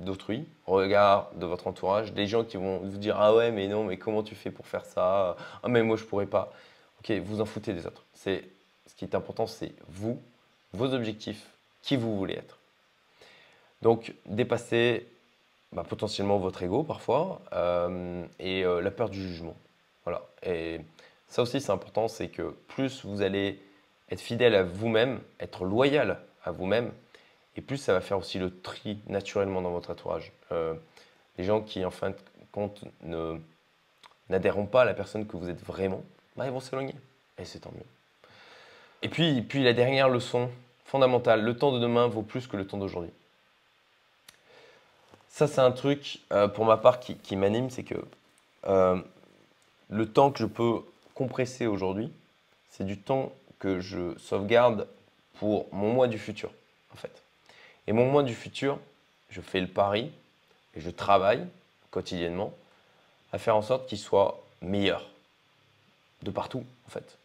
d'autrui, 0.00 0.46
regard 0.66 1.30
de 1.36 1.46
votre 1.46 1.66
entourage, 1.66 2.12
des 2.12 2.26
gens 2.26 2.44
qui 2.44 2.56
vont 2.56 2.78
vous 2.78 2.98
dire 2.98 3.16
Ah 3.18 3.34
ouais, 3.34 3.50
mais 3.50 3.68
non, 3.68 3.84
mais 3.84 3.96
comment 3.96 4.22
tu 4.22 4.34
fais 4.34 4.50
pour 4.50 4.66
faire 4.66 4.84
ça? 4.84 5.36
Ah, 5.62 5.68
mais 5.68 5.82
moi, 5.82 5.96
je 5.96 6.04
pourrais 6.04 6.26
pas. 6.26 6.52
Ok, 7.00 7.10
vous 7.24 7.40
en 7.40 7.46
foutez 7.46 7.72
des 7.72 7.86
autres. 7.86 8.04
C'est 8.12 8.44
ce 8.86 8.94
qui 8.94 9.04
est 9.04 9.14
important, 9.14 9.46
c'est 9.46 9.72
vous, 9.88 10.20
vos 10.72 10.92
objectifs, 10.92 11.46
qui 11.82 11.96
vous 11.96 12.16
voulez 12.16 12.34
être. 12.34 12.58
Donc, 13.82 14.14
dépasser 14.26 15.06
bah, 15.72 15.84
potentiellement 15.88 16.38
votre 16.38 16.62
ego 16.62 16.82
parfois 16.82 17.40
euh, 17.52 18.24
et 18.38 18.64
euh, 18.64 18.80
la 18.82 18.90
peur 18.90 19.08
du 19.08 19.20
jugement. 19.22 19.56
Voilà. 20.04 20.22
Et 20.42 20.80
ça 21.28 21.42
aussi, 21.42 21.60
c'est 21.60 21.72
important, 21.72 22.08
c'est 22.08 22.28
que 22.28 22.54
plus 22.68 23.04
vous 23.04 23.22
allez 23.22 23.58
être 24.10 24.20
fidèle 24.20 24.54
à 24.54 24.64
vous-même, 24.64 25.20
être 25.38 25.64
loyal 25.64 26.18
à 26.44 26.50
vous-même, 26.50 26.90
et 27.56 27.60
plus 27.60 27.76
ça 27.76 27.92
va 27.92 28.00
faire 28.00 28.18
aussi 28.18 28.38
le 28.38 28.60
tri 28.60 28.98
naturellement 29.08 29.60
dans 29.62 29.70
votre 29.70 29.90
entourage. 29.90 30.32
Euh, 30.52 30.74
les 31.38 31.44
gens 31.44 31.60
qui, 31.60 31.84
en 31.84 31.90
fin 31.90 32.10
de 32.10 32.16
compte, 32.52 32.84
n'adhéreront 34.28 34.66
pas 34.66 34.82
à 34.82 34.84
la 34.84 34.94
personne 34.94 35.26
que 35.26 35.36
vous 35.36 35.48
êtes 35.48 35.62
vraiment, 35.64 36.02
bah, 36.36 36.46
ils 36.46 36.52
vont 36.52 36.60
s'éloigner. 36.60 36.94
Et 37.38 37.44
c'est 37.44 37.60
tant 37.60 37.72
mieux. 37.72 37.86
Et 39.02 39.08
puis, 39.08 39.62
la 39.62 39.72
dernière 39.72 40.08
leçon 40.08 40.50
fondamentale, 40.84 41.42
le 41.42 41.56
temps 41.56 41.72
de 41.72 41.78
demain 41.78 42.06
vaut 42.06 42.22
plus 42.22 42.46
que 42.46 42.56
le 42.56 42.66
temps 42.66 42.76
d'aujourd'hui. 42.76 43.12
Ça, 45.28 45.46
c'est 45.46 45.60
un 45.60 45.70
truc, 45.70 46.20
euh, 46.32 46.48
pour 46.48 46.64
ma 46.64 46.76
part, 46.76 47.00
qui, 47.00 47.36
m'anime, 47.36 47.70
c'est 47.70 47.84
que 47.84 47.94
euh, 48.66 49.00
le 49.88 50.06
temps 50.12 50.30
que 50.30 50.38
je 50.38 50.46
peux 50.46 50.80
compresser 51.14 51.66
aujourd'hui, 51.66 52.12
c'est 52.68 52.84
du 52.84 52.98
temps 52.98 53.32
que 53.58 53.80
je 53.80 54.18
sauvegarde 54.18 54.86
pour 55.38 55.66
mon 55.72 55.92
mois 55.92 56.08
du 56.08 56.18
futur, 56.18 56.50
en 56.92 56.96
fait. 56.96 57.22
Et 57.90 57.92
mon 57.92 58.06
mois 58.06 58.22
du 58.22 58.36
futur, 58.36 58.78
je 59.30 59.40
fais 59.40 59.60
le 59.60 59.66
pari 59.66 60.12
et 60.76 60.80
je 60.80 60.90
travaille 60.90 61.44
quotidiennement 61.90 62.54
à 63.32 63.38
faire 63.38 63.56
en 63.56 63.62
sorte 63.62 63.88
qu'il 63.88 63.98
soit 63.98 64.40
meilleur 64.62 65.10
de 66.22 66.30
partout, 66.30 66.64
en 66.86 66.90
fait 66.90 67.18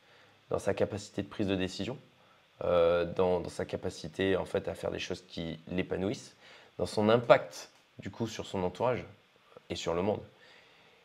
dans 0.50 0.58
sa 0.58 0.74
capacité 0.74 1.22
de 1.22 1.28
prise 1.28 1.46
de 1.46 1.56
décision, 1.56 2.00
euh, 2.64 3.06
dans, 3.06 3.48
sa 3.48 3.64
capacité 3.64 4.36
en 4.38 4.46
fait 4.46 4.68
à 4.68 4.74
faire 4.74 4.90
des 4.90 4.98
choses 4.98 5.24
qui 5.28 5.60
l'épanouissent, 5.68 6.36
dans 6.80 6.88
son 6.88 7.10
impact 7.10 7.70
du 8.00 8.10
coup 8.10 8.26
sur 8.26 8.48
son 8.48 8.64
entourage 8.64 9.06
et 9.70 9.76
sur 9.76 9.94
le 9.94 10.02
monde. 10.02 10.22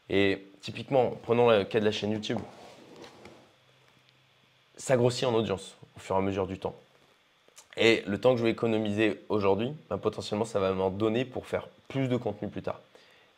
Et 0.08 0.42
typiquement, 0.62 1.10
prenons 1.22 1.50
le 1.50 1.64
cas 1.64 1.80
de 1.80 1.84
la 1.84 1.92
chaîne 1.92 2.12
YouTube, 2.12 2.38
ça 4.78 4.96
grossit 4.96 5.24
en 5.24 5.34
audience 5.34 5.76
au 5.98 6.00
fur 6.00 6.14
et 6.14 6.18
à 6.18 6.22
mesure 6.22 6.46
du 6.46 6.58
temps. 6.58 6.74
Et 7.76 8.02
le 8.06 8.20
temps 8.20 8.32
que 8.32 8.38
je 8.38 8.44
vais 8.44 8.50
économiser 8.50 9.22
aujourd'hui, 9.28 9.72
ben, 9.88 9.98
potentiellement, 9.98 10.44
ça 10.44 10.58
va 10.58 10.72
m'en 10.72 10.90
donner 10.90 11.24
pour 11.24 11.46
faire 11.46 11.68
plus 11.88 12.08
de 12.08 12.16
contenu 12.16 12.48
plus 12.48 12.62
tard. 12.62 12.80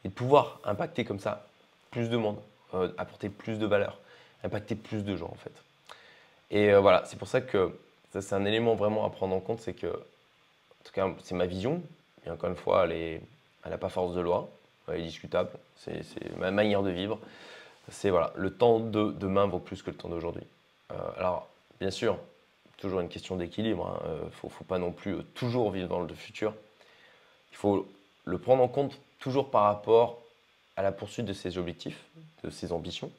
Et 0.05 0.09
de 0.09 0.15
pouvoir 0.15 0.61
impacter 0.65 1.05
comme 1.05 1.21
ça 1.21 1.47
plus 1.91 2.09
de 2.09 2.17
monde, 2.17 2.39
euh, 2.75 2.89
apporter 2.99 3.29
plus 3.29 3.59
de 3.59 3.67
valeur, 3.67 3.99
impacter 4.43 4.75
plus 4.75 5.05
de 5.05 5.17
gens 5.17 5.31
en 5.31 5.37
fait. 5.37 5.53
Et 6.51 6.73
euh, 6.73 6.81
voilà, 6.81 7.05
c'est 7.07 7.19
pour 7.19 7.29
ça 7.29 7.41
que 7.41 7.79
c'est 8.13 8.35
un 8.35 8.45
élément 8.45 8.75
vraiment 8.75 9.05
à 9.07 9.11
prendre 9.11 9.35
en 9.35 9.41
compte, 9.41 9.61
c'est 9.61 9.73
que, 9.75 9.87
en 9.87 10.85
tout 10.85 10.93
cas, 10.93 11.09
c'est 11.23 11.35
ma 11.35 11.47
vision. 11.47 11.83
Et 12.27 12.31
encore 12.31 12.51
une 12.51 12.57
fois, 12.57 12.87
elle 12.89 13.21
n'a 13.69 13.79
pas 13.79 13.89
force 13.89 14.15
de 14.15 14.21
loi, 14.21 14.49
elle 14.89 15.01
est 15.01 15.05
discutable, 15.05 15.51
c'est 15.77 16.05
ma 16.37 16.51
manière 16.51 16.83
de 16.83 16.91
vivre. 16.91 17.19
C'est 17.91 18.11
voilà, 18.11 18.33
le 18.37 18.53
temps 18.53 18.79
de 18.79 19.13
demain 19.13 19.47
vaut 19.47 19.59
plus 19.59 19.83
que 19.83 19.91
le 19.91 19.97
temps 19.97 20.09
d'aujourd'hui. 20.09 20.45
Euh, 20.93 20.95
alors, 21.17 21.49
bien 21.81 21.91
sûr, 21.91 22.17
toujours 22.77 23.01
une 23.01 23.09
question 23.09 23.37
d'équilibre. 23.37 24.01
Il 24.05 24.11
hein. 24.11 24.15
ne 24.21 24.27
euh, 24.27 24.31
faut, 24.31 24.65
pas 24.65 24.79
non 24.79 24.93
plus 24.93 25.23
toujours 25.35 25.71
vivre 25.71 25.89
dans 25.89 26.01
le 26.01 26.15
futur. 26.15 26.55
Il 27.51 27.57
faut 27.57 27.87
le 28.25 28.39
prendre 28.39 28.63
en 28.63 28.69
compte 28.69 28.99
toujours 29.19 29.51
par 29.51 29.65
rapport 29.65 30.21
à 30.77 30.83
la 30.83 30.93
poursuite 30.93 31.27
de 31.27 31.33
ses 31.33 31.59
objectifs, 31.59 32.03
de 32.45 32.51
ses 32.51 32.73
ambitions. 32.73 33.11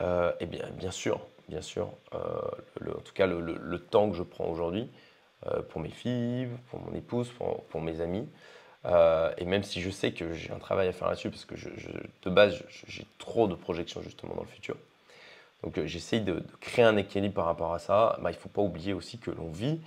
et 0.00 0.46
bien, 0.46 0.68
bien 0.72 0.90
sûr, 0.90 1.20
bien 1.48 1.62
sûr, 1.62 1.90
euh, 2.14 2.88
en 2.88 3.00
tout 3.00 3.12
cas 3.12 3.26
le, 3.26 3.78
temps 3.78 4.10
que 4.10 4.16
je 4.16 4.22
prends 4.22 4.46
aujourd'hui 4.46 4.88
euh, 5.46 5.62
pour 5.62 5.80
mes 5.80 5.90
filles, 5.90 6.48
pour 6.70 6.80
mon 6.80 6.94
épouse, 6.94 7.30
pour, 7.70 7.80
mes 7.80 8.00
amis, 8.00 8.28
et 9.38 9.44
même 9.44 9.62
si 9.62 9.80
je 9.80 9.90
sais 9.90 10.12
que 10.12 10.32
j'ai 10.32 10.50
un 10.52 10.58
travail 10.58 10.88
à 10.88 10.92
faire 10.92 11.08
là-dessus, 11.08 11.30
parce 11.30 11.44
que 11.44 11.54
de 11.54 12.30
base, 12.30 12.62
j'ai 12.86 13.06
trop 13.18 13.46
de 13.46 13.54
projections 13.54 14.02
justement 14.02 14.34
dans 14.34 14.42
le 14.42 14.48
futur. 14.48 14.76
Donc 15.64 15.84
j'essaye 15.86 16.20
de, 16.20 16.42
créer 16.60 16.84
un 16.84 16.96
équilibre 16.96 17.34
par 17.34 17.46
rapport 17.46 17.74
à 17.74 17.78
ça. 17.78 18.18
Bah, 18.20 18.30
il 18.30 18.34
ne 18.34 18.38
faut 18.38 18.48
pas 18.48 18.62
oublier 18.62 18.92
aussi 18.92 19.18
que 19.18 19.30
l'on 19.30 19.50
vit, 19.50 19.80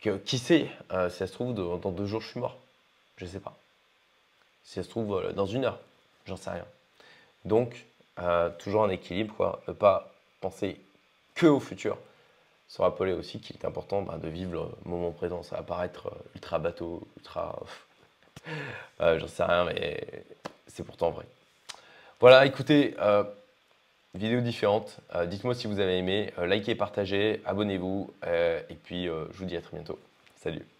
que 0.00 0.16
qui 0.16 0.38
sait, 0.38 0.68
si 1.08 1.16
ça 1.16 1.26
se 1.26 1.32
trouve, 1.32 1.54
dans 1.54 1.90
deux 1.90 2.06
jours, 2.06 2.22
je 2.22 2.28
suis 2.28 2.40
mort. 2.40 2.56
Je 3.16 3.24
ne 3.24 3.30
sais 3.30 3.40
pas. 3.40 3.56
Si 4.64 4.74
ça 4.74 4.82
se 4.82 4.88
trouve, 4.88 5.32
dans 5.34 5.46
une 5.46 5.64
heure, 5.64 5.78
j'en 6.26 6.36
sais 6.36 6.50
rien. 6.50 6.64
Donc, 7.44 7.84
toujours 8.58 8.84
un 8.84 8.90
équilibre, 8.90 9.34
quoi. 9.36 9.60
Ne 9.68 9.72
pas 9.72 10.12
penser 10.40 10.80
que 11.34 11.46
au 11.46 11.60
futur. 11.60 11.98
Se 12.68 12.80
rappeler 12.80 13.12
aussi 13.12 13.40
qu'il 13.40 13.56
est 13.56 13.64
important 13.64 14.02
bah, 14.02 14.16
de 14.16 14.28
vivre 14.28 14.52
le 14.52 14.90
moment 14.90 15.10
présent. 15.10 15.42
Ça 15.42 15.56
va 15.56 15.62
paraître 15.62 16.06
euh, 16.06 16.30
ultra 16.36 16.58
bateau, 16.60 17.06
ultra. 17.16 17.58
euh, 19.00 19.18
J'en 19.18 19.26
sais 19.26 19.42
rien, 19.42 19.64
mais 19.64 20.24
c'est 20.68 20.84
pourtant 20.84 21.10
vrai. 21.10 21.26
Voilà, 22.20 22.46
écoutez, 22.46 22.94
euh, 24.14 24.18
vidéo 24.18 24.40
différente. 24.40 25.00
Euh, 25.14 25.26
dites-moi 25.26 25.54
si 25.54 25.66
vous 25.66 25.80
avez 25.80 25.98
aimé. 25.98 26.32
likez, 26.38 26.74
partagez, 26.74 27.40
abonnez-vous. 27.44 28.12
et 28.24 28.74
puis, 28.74 29.06
je 29.06 29.38
vous 29.38 29.44
dis 29.44 29.56
à 29.56 29.60
très 29.60 29.76
bientôt. 29.76 29.98
Salut 30.36 30.79